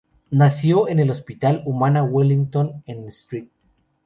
[0.31, 3.51] Nació en el hospital "Humana Wellington" en St.